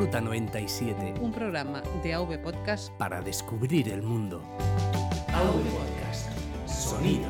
[0.00, 1.16] Ruta 97.
[1.20, 4.42] Un programa de AV Podcast para descubrir el mundo.
[5.28, 6.30] AV Podcast.
[6.66, 7.28] Sonido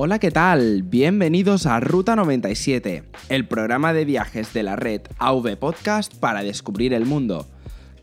[0.00, 0.84] Hola, ¿qué tal?
[0.84, 6.94] Bienvenidos a Ruta 97, el programa de viajes de la red AV Podcast para descubrir
[6.94, 7.48] el mundo.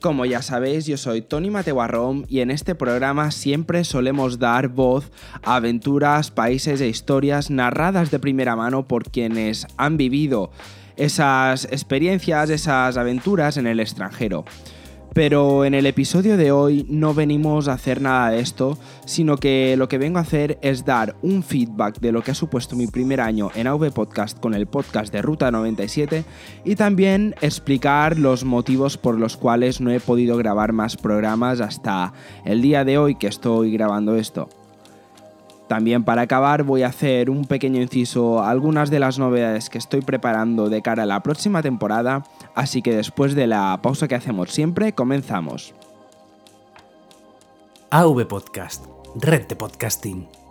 [0.02, 5.09] Como ya sabéis, yo soy Tony Matewarrom y en este programa siempre solemos dar voz
[5.41, 10.52] a aventuras, países e historias narradas de primera mano por quienes han vivido
[10.98, 14.44] esas experiencias, esas aventuras en el extranjero.
[15.16, 19.77] Pero en el episodio de hoy no venimos a hacer nada de esto, sino que
[19.77, 22.88] lo que vengo a hacer es dar un feedback de lo que ha supuesto mi
[22.88, 26.25] primer año en AV Podcast con el podcast de Ruta 97
[26.66, 32.11] y también explicar los motivos por los cuales no he podido grabar más programas hasta
[32.44, 34.50] el día de hoy que estoy grabando esto.
[35.67, 39.79] También para acabar voy a hacer un pequeño inciso a algunas de las novedades que
[39.79, 42.23] estoy preparando de cara a la próxima temporada,
[42.56, 45.73] así que después de la pausa que hacemos siempre, comenzamos.
[47.92, 48.86] AV Podcast.
[49.16, 50.44] Red de podcasting.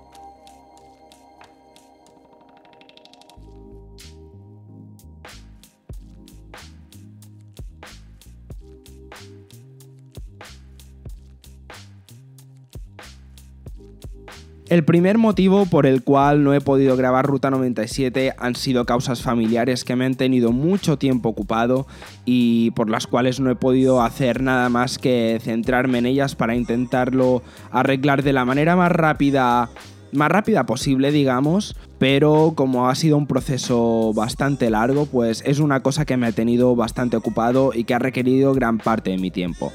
[14.70, 19.20] El primer motivo por el cual no he podido grabar Ruta 97 han sido causas
[19.20, 21.86] familiares que me han tenido mucho tiempo ocupado
[22.24, 26.56] y por las cuales no he podido hacer nada más que centrarme en ellas para
[26.56, 29.68] intentarlo arreglar de la manera más rápida
[30.12, 35.80] más rápida posible, digamos, pero como ha sido un proceso bastante largo, pues es una
[35.80, 39.30] cosa que me ha tenido bastante ocupado y que ha requerido gran parte de mi
[39.30, 39.72] tiempo.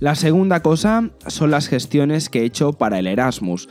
[0.00, 3.68] La segunda cosa son las gestiones que he hecho para el Erasmus.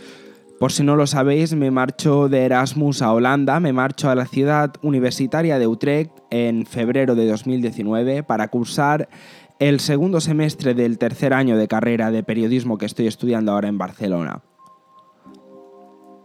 [0.60, 4.26] Por si no lo sabéis, me marcho de Erasmus a Holanda, me marcho a la
[4.26, 9.10] ciudad universitaria de Utrecht en febrero de 2019 para cursar
[9.60, 13.78] el segundo semestre del tercer año de carrera de periodismo que estoy estudiando ahora en
[13.78, 14.42] Barcelona.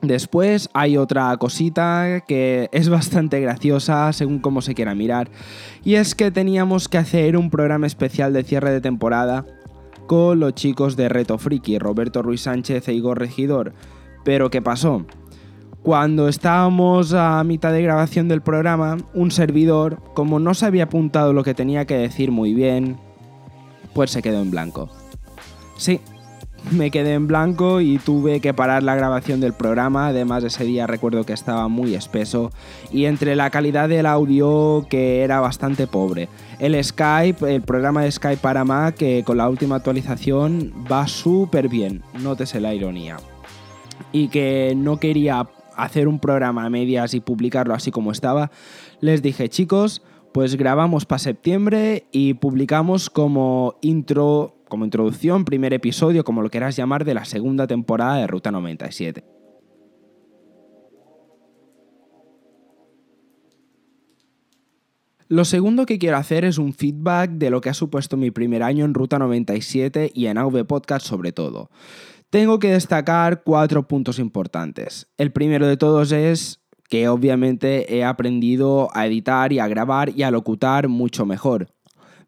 [0.01, 5.29] Después hay otra cosita que es bastante graciosa según cómo se quiera mirar,
[5.83, 9.45] y es que teníamos que hacer un programa especial de cierre de temporada
[10.09, 13.75] con los chicos de Reto Friki, Roberto Ruiz Sánchez e Igor Regidor.
[14.25, 15.05] Pero ¿qué pasó?
[15.85, 21.33] Cuando estábamos a mitad de grabación del programa, un servidor, como no se había apuntado
[21.33, 22.97] lo que tenía que decir muy bien,
[23.95, 24.89] pues se quedó en blanco.
[25.77, 26.01] Sí,
[26.71, 30.09] me quedé en blanco y tuve que parar la grabación del programa.
[30.09, 32.51] Además, ese día recuerdo que estaba muy espeso
[32.93, 36.29] y entre la calidad del audio que era bastante pobre.
[36.59, 41.69] El Skype, el programa de Skype para Mac, que con la última actualización va súper
[41.69, 43.17] bien, nótese la ironía.
[44.13, 48.51] Y que no quería hacer un programa a medias y publicarlo así como estaba,
[49.01, 50.03] les dije, chicos,
[50.33, 56.77] pues grabamos para septiembre y publicamos como intro como introducción, primer episodio, como lo quieras
[56.77, 59.25] llamar, de la segunda temporada de Ruta 97.
[65.31, 68.63] Lo segundo que quiero hacer es un feedback de lo que ha supuesto mi primer
[68.63, 71.71] año en Ruta 97 y en AV Podcast sobre todo.
[72.31, 75.07] Tengo que destacar cuatro puntos importantes.
[75.19, 80.23] El primero de todos es que obviamente he aprendido a editar y a grabar y
[80.23, 81.69] a locutar mucho mejor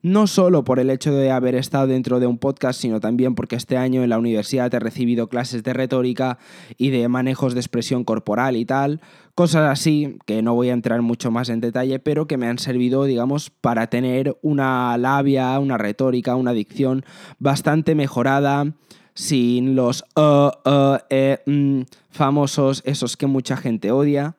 [0.02, 3.56] no solo por el hecho de haber estado dentro de un podcast, sino también porque
[3.56, 6.38] este año en la universidad he recibido clases de retórica
[6.78, 9.00] y de manejos de expresión corporal y tal,
[9.34, 12.58] cosas así que no voy a entrar mucho más en detalle, pero que me han
[12.58, 17.04] servido, digamos, para tener una labia, una retórica, una dicción
[17.38, 18.72] bastante mejorada
[19.14, 24.34] sin los uh, uh, eh, mm, famosos, esos que mucha gente odia.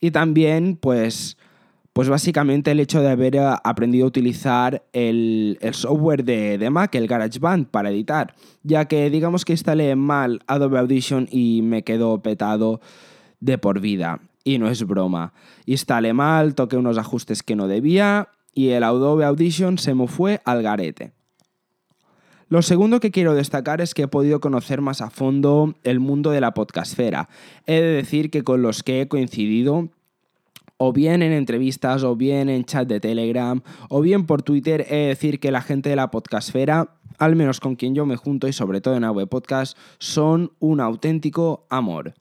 [0.00, 1.37] Y también, pues,
[1.98, 7.08] pues básicamente el hecho de haber eh, aprendido a utilizar el, software de, Mac, el
[7.08, 12.80] GarageBand, para editar, ya que digamos que instalé mal Adobe Audition y me quedó petado
[13.40, 14.20] de por vida.
[14.44, 15.32] Y no es broma.
[15.66, 20.40] Instalé mal, toqué unos ajustes que no debía y el Adobe Audition se me fue
[20.44, 21.10] al garete.
[22.48, 26.30] Lo segundo que quiero destacar es que he podido conocer más a fondo el mundo
[26.30, 27.28] de la podcastfera.
[27.66, 29.88] He de decir que con los que he coincidido
[30.78, 33.60] o bien en entrevistas, o bien en chat de Telegram,
[33.90, 37.60] o bien por Twitter, he de decir que la gente de la podcastfera, al menos
[37.60, 42.14] con quien yo me junto y sobre todo en AV Podcast, son un auténtico amor.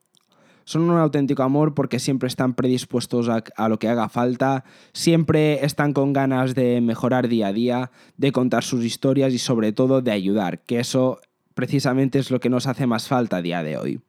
[0.65, 5.63] Son un auténtico amor porque siempre están predispuestos a, a, lo que haga falta, siempre
[5.63, 10.01] están con ganas de mejorar día a día, de contar sus historias y sobre todo
[10.01, 11.21] de ayudar, que eso
[11.54, 14.01] precisamente es lo que nos hace más falta a día de hoy.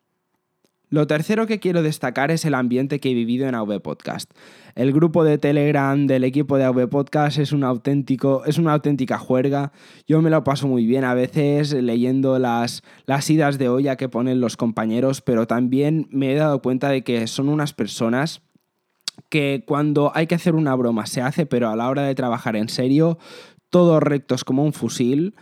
[0.91, 4.31] Lo tercero que quiero destacar es el ambiente que he vivido en AV Podcast.
[4.75, 9.19] El grupo de Telegram del equipo de AV Podcast es un auténtico, es una auténtica
[9.19, 9.73] juerga.
[10.07, 14.09] Yo me lo paso muy bien a veces leyendo las, las idas de olla que
[14.09, 18.41] ponen los compañeros, pero también me he dado cuenta de que son unas personas
[19.29, 22.57] que cuando hay que hacer una broma se hace, pero a la hora de trabajar
[22.57, 23.19] en serio,
[23.69, 25.35] todos rectos como un fusil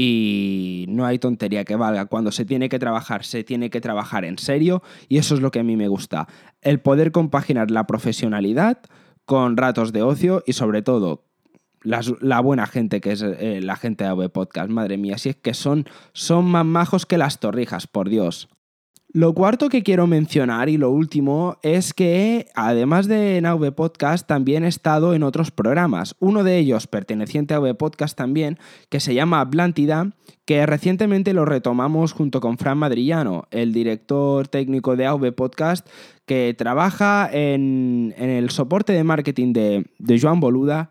[0.00, 2.06] y no hay tontería que valga.
[2.06, 5.50] Cuando se tiene que trabajar, se tiene que trabajar en serio y eso es lo
[5.50, 6.28] que a mí me gusta.
[6.62, 8.78] El poder compaginar la profesionalidad
[9.24, 11.24] con ratos de ocio y sobre todo
[11.82, 14.70] la buena gente que es eh, la gente de AV Podcast.
[14.70, 18.48] Madre mía, si es que son, son más majos que las torrijas, por Dios.
[19.10, 24.64] Lo cuarto que quiero mencionar y lo último es que además de en Podcast también
[24.64, 26.14] he estado en otros programas.
[26.18, 28.58] Uno de ellos perteneciente a AV Podcast también,
[28.90, 30.12] que se llama Blántida,
[30.44, 35.88] que recientemente lo retomamos junto con Fran Madrillano, el director técnico de AV Podcast,
[36.26, 40.90] que trabaja en, en el soporte de marketing de, de Joan Boluda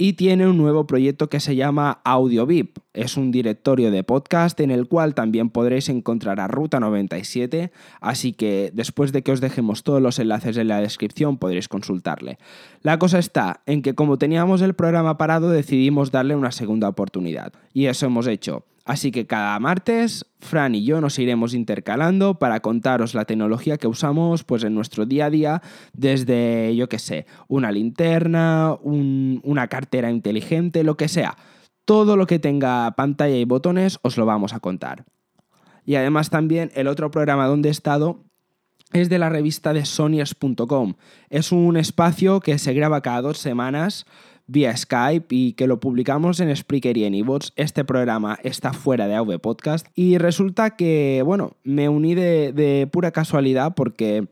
[0.00, 2.78] y tiene un nuevo proyecto que se llama AudioVip.
[2.94, 8.32] Es un directorio de podcast en el cual también podréis encontrar a Ruta 97, así
[8.32, 12.38] que después de que os dejemos todos los enlaces en la descripción podréis consultarle.
[12.82, 17.52] La cosa está en que como teníamos el programa parado decidimos darle una segunda oportunidad
[17.74, 18.64] y eso hemos hecho.
[18.88, 23.86] Así que cada martes, Fran y yo nos iremos intercalando para contaros la tecnología que
[23.86, 25.62] usamos pues, en nuestro día a día,
[25.92, 31.36] desde, yo qué sé, una linterna, una cartera inteligente, lo que sea.
[31.84, 35.04] Todo lo que tenga pantalla y botones os lo vamos a contar.
[35.84, 38.24] Y además también el otro programa donde he estado
[38.94, 40.94] es de la revista de soniers.com.
[41.28, 44.06] Es un espacio que se graba cada dos semanas
[44.48, 47.52] vía Skype y que lo publicamos en Spreaker y en iVoox.
[47.54, 52.88] Este programa está fuera de AV Podcast y resulta que, bueno, me uní de, de
[52.90, 54.26] pura casualidad porque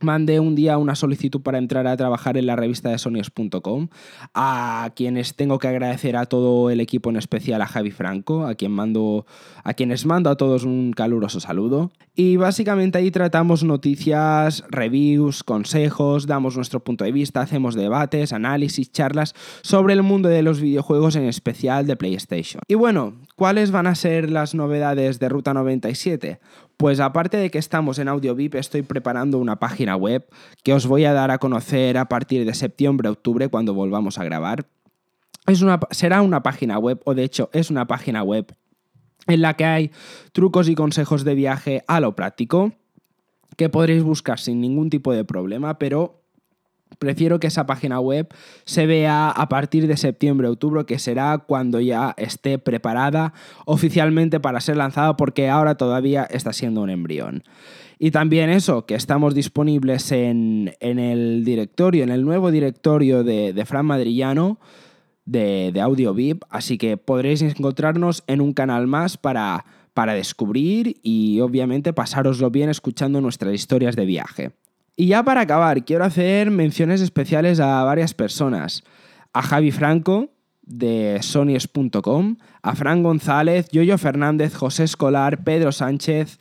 [0.00, 3.88] mandé un día una solicitud para entrar a trabajar en la revista de sonios.com,
[4.34, 8.54] a quienes tengo que agradecer a todo el equipo, en especial a Javi Franco, a,
[8.54, 9.26] quien mando,
[9.62, 11.90] a quienes mando a todos un caluroso saludo.
[12.16, 18.92] Y básicamente ahí tratamos noticias, reviews, consejos, damos nuestro punto de vista, hacemos debates, análisis,
[18.92, 22.62] charlas sobre el mundo de los videojuegos, en especial de PlayStation.
[22.68, 26.38] Y bueno, ¿cuáles van a ser las novedades de Ruta 97?
[26.84, 30.28] Pues aparte de que estamos en AudioVip, estoy preparando una página web
[30.62, 34.66] que os voy a dar a conocer a partir de septiembre-octubre cuando volvamos a grabar.
[35.46, 38.54] Es una, será una página web, o de hecho es una página web
[39.26, 39.92] en la que hay
[40.32, 42.74] trucos y consejos de viaje a lo práctico
[43.56, 46.23] que podréis buscar sin ningún tipo de problema, pero
[46.98, 48.28] Prefiero que esa página web
[48.64, 53.32] se vea a partir de septiembre-octubre, que será cuando ya esté preparada
[53.64, 57.42] oficialmente para ser lanzada, porque ahora todavía está siendo un embrión.
[57.98, 63.86] Y también eso, que estamos disponibles en, el directorio, en el nuevo directorio de, Fran
[63.86, 64.58] Madrillano
[65.24, 69.64] de, de Audio VIP, así que podréis encontrarnos en un canal más para,
[69.94, 74.52] para descubrir y obviamente pasároslo bien escuchando nuestras historias de viaje.
[74.96, 78.84] Y ya para acabar, quiero hacer menciones especiales a varias personas.
[79.32, 80.30] A Javi Franco,
[80.62, 86.38] de sonies.com, a Fran González, Yoyo Fernández, José Escolar, Pedro Sánchez,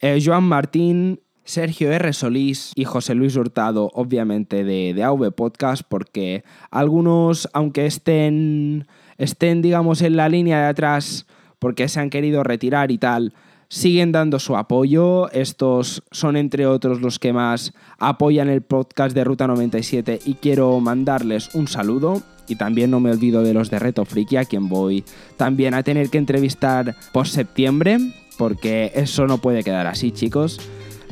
[0.00, 2.12] eh, Joan Martín, Sergio R.
[2.12, 8.86] Solís y José Luis Hurtado, obviamente de, de AV Podcast, porque algunos, aunque estén,
[9.16, 11.26] estén, digamos, en la línea de atrás
[11.58, 13.32] porque se han querido retirar y tal,
[13.68, 15.30] siguen dando su apoyo.
[15.32, 20.78] Estos son entre otros los que más apoyan el podcast de Ruta 97 y quiero
[20.80, 22.22] mandarles un saludo.
[22.48, 25.04] Y también no me olvido de los de Reto Friki, a quien voy
[25.36, 27.98] también a tener que entrevistar por septiembre,
[28.38, 30.60] porque eso no puede quedar así, chicos.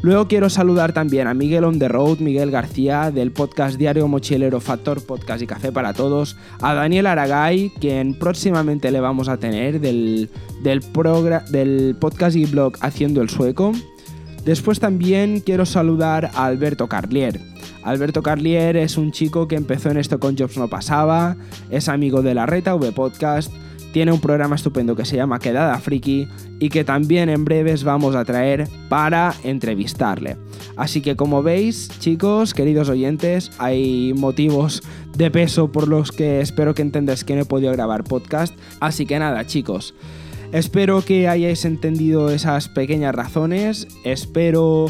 [0.05, 4.61] Luego quiero saludar también a Miguel on the road, Miguel García del podcast Diario Mochilero
[4.61, 9.81] Factor Podcast y Café para Todos, a Daniel Aragay, quien próximamente le vamos a tener
[9.81, 10.29] del,
[10.63, 10.83] del,
[11.99, 13.73] podcast y blog Haciendo el Sueco.
[14.45, 17.41] Después también quiero saludar a Alberto Carlier.
[17.83, 21.39] Alberto Carlier es un chico que empezó en esto con Jobs No Pasaba,
[21.71, 23.51] es amigo de la Reta V Podcast
[23.95, 26.27] tiene un programa estupendo que se llama Quedada Friki
[26.59, 30.37] y que también en breves vamos a traer para entrevistarle.
[30.77, 34.83] Así que como veis, chicos, queridos oyentes, hay motivos
[35.17, 38.53] de peso por los que espero que entendáis que no he podido grabar podcast.
[38.81, 39.95] Así que nada, chicos.
[40.51, 43.87] Espero que hayáis entendido esas pequeñas razones.
[44.05, 44.87] Espero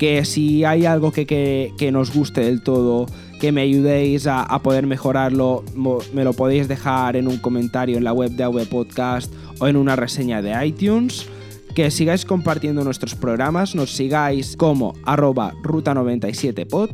[0.00, 3.06] que si hay algo que, nos guste del todo,
[3.38, 5.64] que me ayudéis a, poder mejorarlo,
[6.12, 9.76] me lo podéis dejar en un comentario en la web de AV Podcast o en
[9.76, 11.26] una reseña de iTunes.
[11.74, 16.90] Que sigáis compartiendo nuestros programas, nos sigáis como arroba ruta97pod.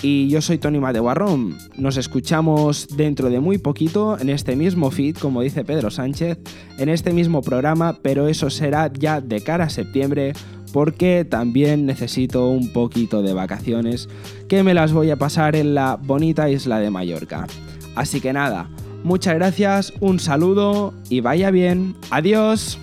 [0.00, 1.58] Y yo soy Tony Mateguarrón.
[1.76, 6.38] Nos escuchamos dentro de muy poquito en este mismo feed, como dice Pedro Sánchez,
[6.78, 10.34] en este mismo programa, pero eso será ya de cara a septiembre
[10.72, 14.08] porque también necesito un poquito de vacaciones
[14.48, 17.46] que me las voy a pasar en la bonita isla de Mallorca.
[17.94, 18.70] Así que nada,
[19.04, 21.96] muchas gracias, un saludo y vaya bien.
[22.10, 22.78] Adiós.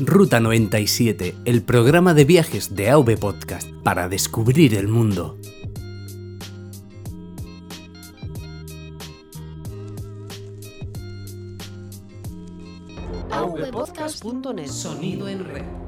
[0.00, 5.36] Ruta 97, el programa de viajes de AV Podcast para descubrir el mundo.
[13.30, 15.87] avpodcast.net Sonido en red.